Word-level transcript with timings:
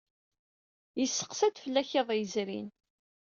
Yesseqsa-d 0.99 1.55
fell-ak 1.63 1.89
iḍ 1.99 2.09
yezrin. 2.15 2.67